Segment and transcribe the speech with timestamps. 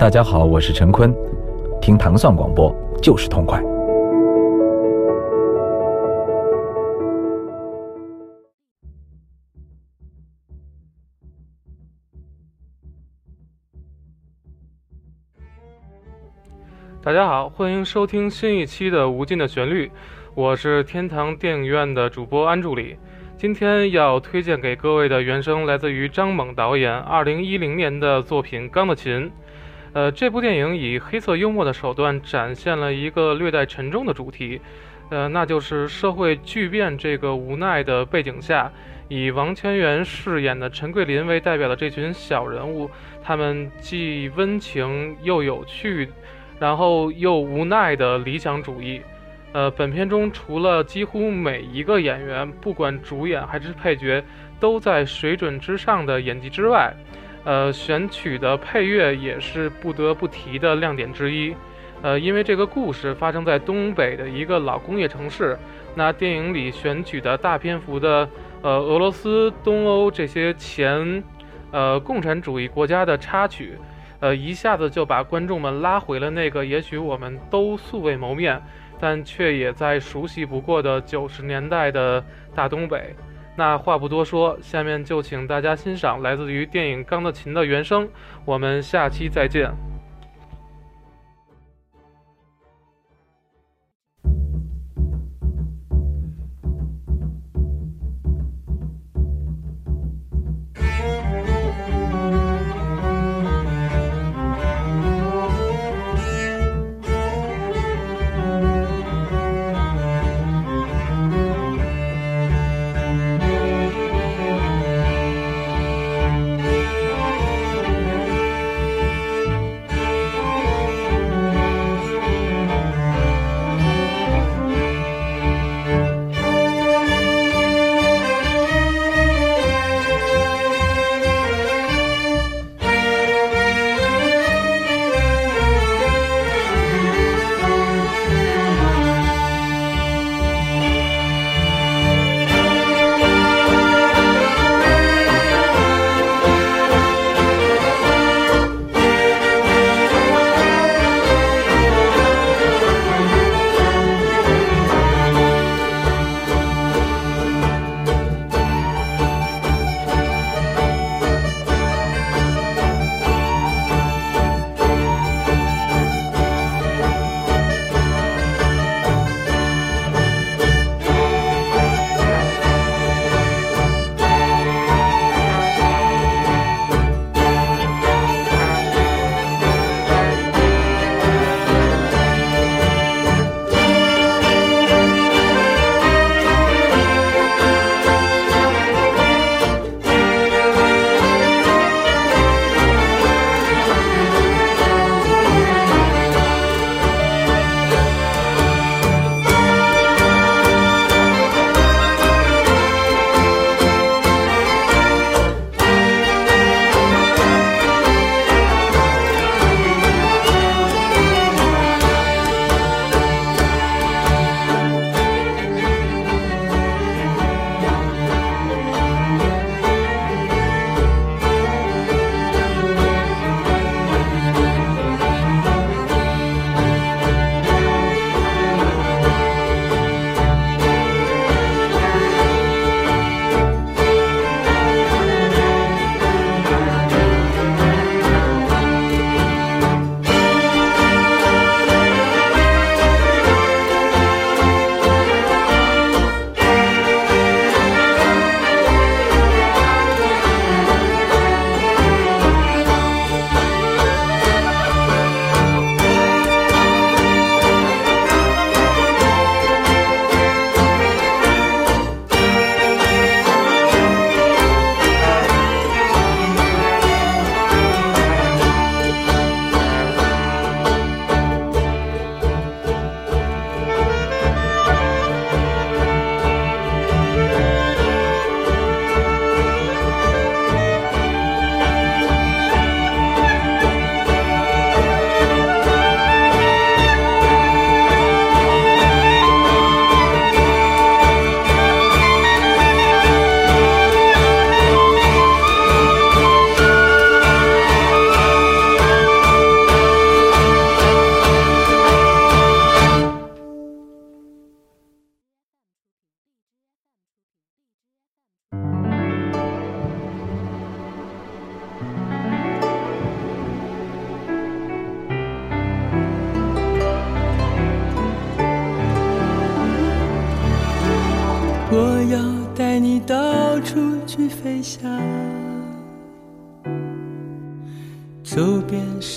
[0.00, 1.14] 大家好，我是陈坤，
[1.78, 3.62] 听糖蒜广播就是痛快。
[17.02, 19.86] 大家好，欢迎收听新一期的《无尽的旋律》，
[20.34, 22.96] 我是天堂电影院的主播安助理。
[23.36, 29.26] 今天要推荐给各位的原声来自于张猛导演2010年的作品《钢的琴》。
[29.92, 34.60] 呃，这部电影以黑色幽默的手段展现了一个略带沉重的主题，
[35.10, 38.70] 呃，那就是社会巨变这个无奈的背景下，
[39.08, 42.90] 以王千源饰演的陈桂林为代表的这群小人物，
[43.22, 46.08] 他们既温情又有趣。
[46.60, 49.00] 然后又无奈的理想主义，
[49.52, 54.22] 呃，本片中除了几乎每一个演员，不管主演还是配角，
[54.60, 56.92] 都在水准之上的演技之外，
[57.44, 61.54] 呃，选取的配乐也是不得不提的亮点之一。
[62.02, 65.58] 呃，因为这个故事发生在东北的一个老工业城市，
[65.94, 68.28] 那电影里选取的大篇幅的
[68.62, 71.22] 呃俄罗斯、东欧这些前
[71.70, 73.78] 呃共产主义国家的插曲。
[74.20, 78.62] 呃，一下子就把观众们拉回了那个也许我们都素未谋面，
[78.98, 82.22] 但却也再熟悉不过的九十年代的
[82.54, 83.14] 大东北。
[83.56, 88.08] 那话不多说，下面就请大家欣赏来自于电影《钢的琴》的原声。
[88.44, 89.89] 我们下期再见。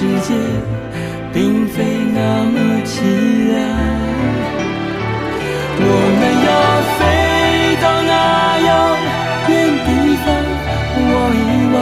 [0.00, 0.32] 世界
[1.30, 2.56] 并非那么
[2.86, 3.04] 凄
[3.52, 3.60] 凉。
[5.76, 6.50] 我们要
[6.96, 6.98] 飞
[7.82, 8.10] 到那
[8.64, 8.70] 遥
[9.50, 9.52] 远
[9.84, 9.88] 地
[10.24, 10.26] 方，
[11.04, 11.76] 望一望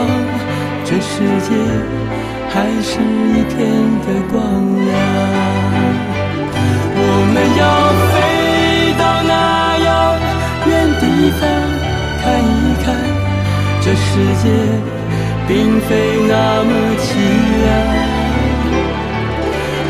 [0.83, 1.15] 这世
[1.47, 1.49] 界
[2.49, 3.55] 还是一片
[4.03, 4.35] 的光
[4.83, 4.91] 亮。
[6.99, 7.01] 我
[7.31, 7.63] 们要
[8.11, 8.13] 飞
[8.99, 9.31] 到那
[9.87, 9.89] 遥
[10.67, 10.69] 远
[10.99, 11.01] 地
[11.39, 11.41] 方，
[12.21, 12.85] 看一看
[13.79, 14.11] 这世
[14.43, 14.45] 界
[15.47, 15.89] 并非
[16.27, 16.33] 那
[16.65, 16.69] 么
[16.99, 17.07] 凄
[17.63, 17.98] 凉。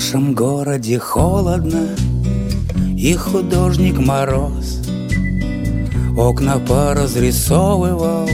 [0.00, 1.88] нашем городе холодно
[2.96, 4.80] И художник мороз
[6.16, 8.26] Окна поразрисовывал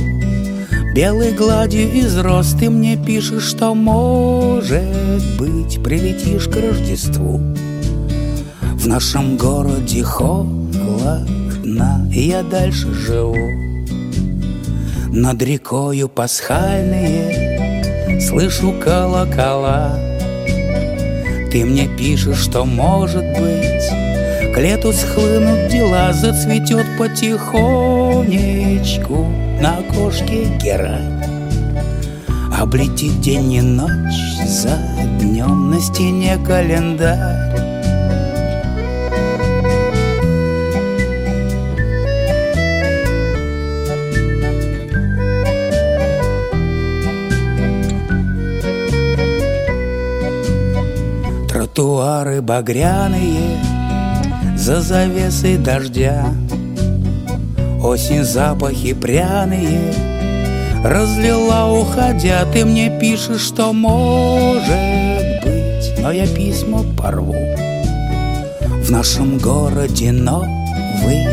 [0.95, 2.53] Белой гладью из роз.
[2.53, 7.41] Ты мне пишешь, что может быть Прилетишь к Рождеству.
[8.61, 11.27] В нашем городе холодно
[12.13, 13.35] я дальше живу.
[15.09, 17.41] Над рекою пасхальные
[18.21, 20.06] Слышу колокола
[21.57, 23.89] ты мне пишешь, что может быть.
[24.55, 29.25] К лету схлынут дела Зацветет потихонечку
[29.59, 31.19] На окошке герань.
[32.61, 34.79] Облетит день и ночь за
[35.19, 37.66] днем на стене календарь
[52.17, 53.59] Тротуары багряные
[54.57, 56.25] за завесой дождя.
[57.83, 59.93] Осень запахи пряные
[60.83, 67.37] Разлила, уходя, ты мне пишешь, что может быть Но я письма порву.
[68.83, 71.27] В нашем городе Новый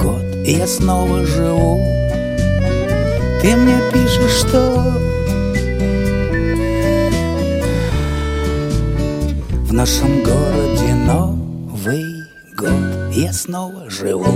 [0.00, 1.78] год И я снова живу.
[3.42, 5.19] Ты мне пишешь, что
[9.70, 12.04] В нашем городе Новый
[12.56, 13.14] год.
[13.14, 14.26] Я снова живу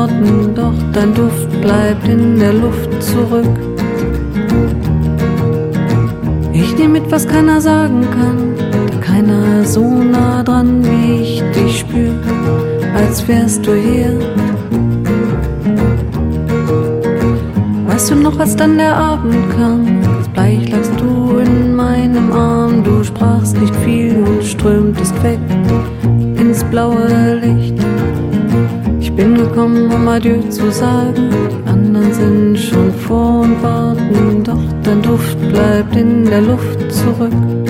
[0.00, 3.56] Orten, doch dein Duft bleibt in der Luft zurück.
[6.54, 8.54] Ich nehme mit, was keiner sagen kann,
[8.90, 12.14] da keiner so nah dran wie ich dich spür,
[12.96, 14.18] als wärst du hier.
[17.86, 22.82] Weißt du noch, als dann der Abend kam, als bleich lagst du in meinem Arm,
[22.82, 25.40] du sprachst nicht viel und strömtest weg
[26.38, 27.74] ins blaue Licht.
[29.10, 31.30] Ich bin gekommen, um Adieu zu sagen.
[31.50, 37.69] Die anderen sind schon vor und warten, doch dein Duft bleibt in der Luft zurück.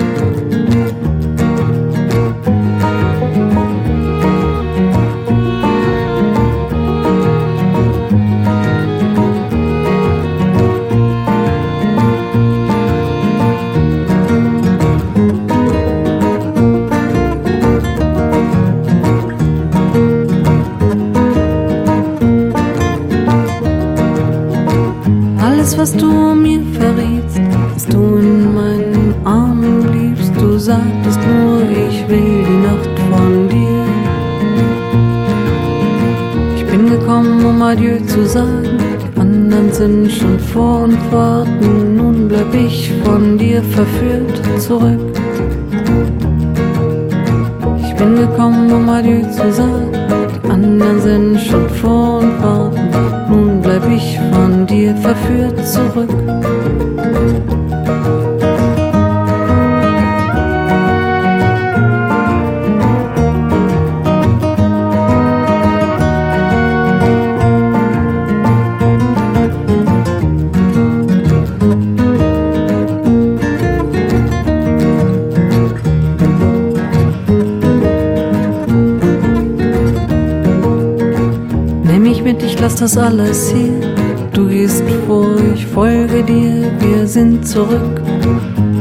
[82.81, 83.93] Das alles hier.
[84.33, 88.01] Du gehst vor, ich folge dir, wir sind zurück,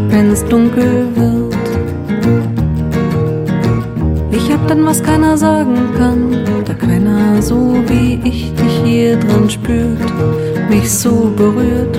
[0.09, 1.55] wenn's dunkel wird.
[4.31, 9.51] Ich hab dann, was keiner sagen kann, da keiner so wie ich dich hier dran
[9.51, 9.99] spürt,
[10.71, 11.99] mich so berührt.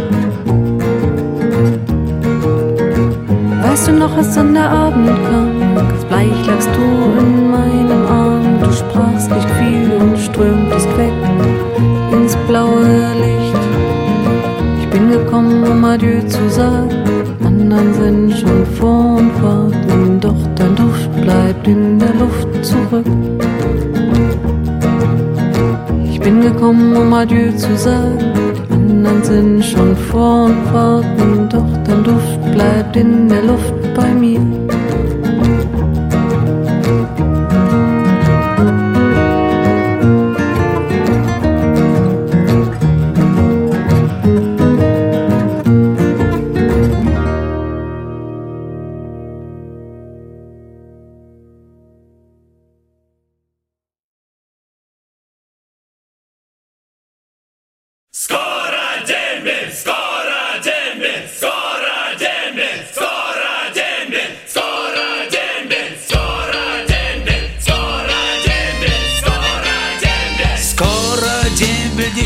[3.62, 8.60] Weißt du noch, als dann der Abend kam, ganz bleich lagst du in meinem Arm,
[8.60, 11.11] du sprachst nicht viel und strömtest weg
[16.02, 16.90] Adieu zu sagen.
[17.46, 23.06] Anderen sind schon vor und warten, doch dein Duft bleibt in der Luft zurück.
[26.06, 28.18] Ich bin gekommen, um Adieu zu sagen.
[28.72, 34.61] Anderen sind schon vor und warten, doch dein Duft bleibt in der Luft bei mir.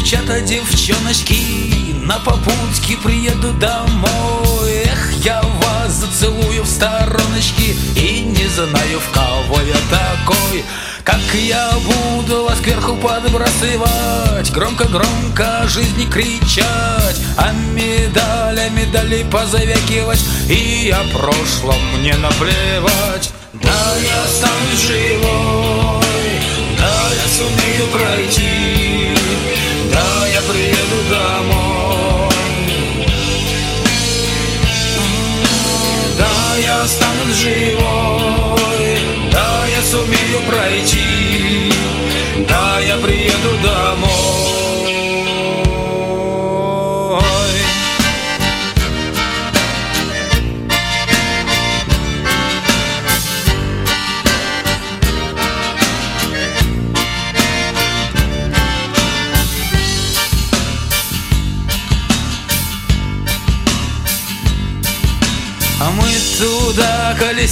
[0.06, 4.84] Девчата, девчоночки На попутке приеду домой.
[4.86, 10.64] Эх, я вас зацелую в стороночки И не знаю, в кого я такой.
[11.04, 20.92] Как я буду вас кверху подбрасывать Громко-громко жизни кричать А медаль, а медали позавякивать И
[20.92, 23.32] о прошлом мне наплевать.
[23.54, 26.04] Да, я останусь живой
[26.78, 29.16] Да, я сумею пройти
[29.92, 32.30] Да, я приеду домой.
[36.18, 39.00] Да, я останусь живой.
[39.32, 41.35] Да, я сумею пройти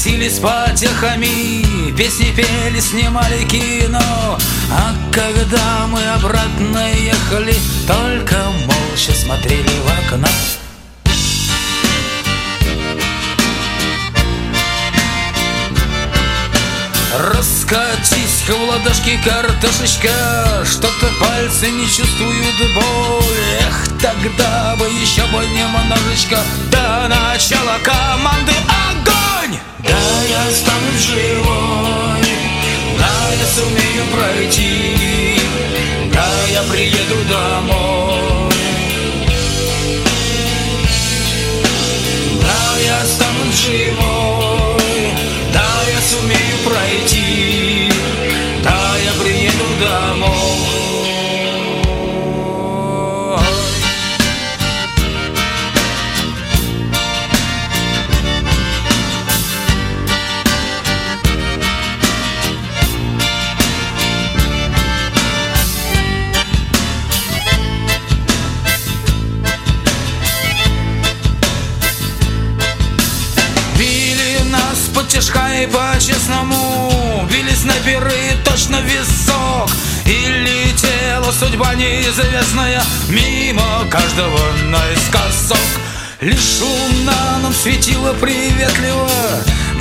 [0.03, 4.37] колесили с потехами Песни пели, снимали кино.
[4.71, 7.55] А когда мы обратно ехали
[7.87, 10.27] Только молча смотрели в окно.
[17.19, 23.23] Раскатись в ладошки картошечка Что-то пальцы не чувствуют боль.
[23.61, 26.39] Эх, тогда бы еще бы немножечко
[26.71, 28.32] До начала команды
[30.53, 32.21] останусь живой.
[32.99, 35.39] Да, я сумею пройти.
[36.13, 37.12] Да, я приеду
[75.13, 79.69] нас под тяжка и по-честному Били снайперы точно в висок.
[80.05, 82.81] И летела судьба неизвестная.
[83.09, 85.57] Мимо каждого наискосок.
[86.21, 89.09] Лишь луна нам светила приветливо.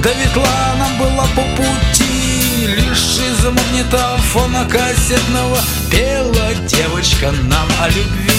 [0.02, 2.66] Да ветла нам была по пути.
[2.66, 5.58] Лишь из магнитофона кассетного
[5.90, 8.32] Пела девочка нам о любви.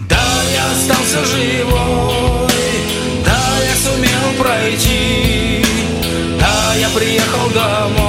[0.00, 0.24] Да,
[0.54, 2.50] я остался живой.
[3.24, 5.67] Да, я сумел пройти
[6.76, 8.07] я приехал домой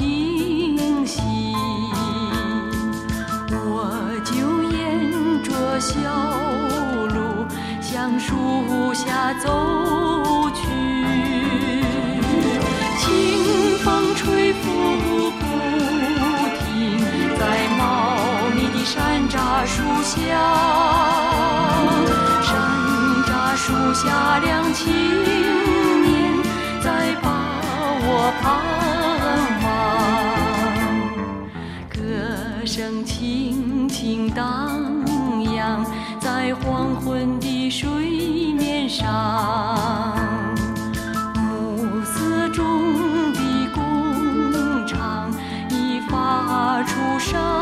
[0.00, 1.20] 惊喜
[3.50, 3.84] 我
[4.24, 5.94] 就沿着小
[7.08, 7.44] 路
[7.82, 10.62] 向树下走去
[12.98, 14.70] 清风吹拂
[15.38, 15.42] 不
[16.60, 16.98] 停
[17.38, 18.16] 在茂
[18.54, 20.18] 密的山楂树下
[22.42, 22.56] 山
[23.26, 25.39] 楂树下亮起。
[33.30, 34.82] 轻轻荡
[35.54, 35.86] 漾
[36.18, 39.06] 在黄昏的水面上
[41.36, 43.40] 暮色中的
[43.72, 45.30] 工厂
[45.70, 47.59] 已发出声